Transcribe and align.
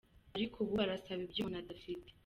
Ariko 0.35 0.55
ubu 0.61 0.73
barasaba 0.79 1.21
ibyo 1.25 1.39
umuntu 1.41 1.57
adafite. 1.63 2.09